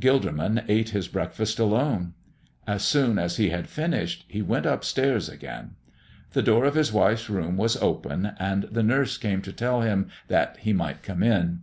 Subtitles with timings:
[0.00, 2.14] Gilderman ate his breakfast alone.
[2.66, 5.72] As soon as he had finished he went up stairs again.
[6.32, 10.08] The door of his wife's room was open, and the nurse came to tell him
[10.28, 11.60] that he might come in.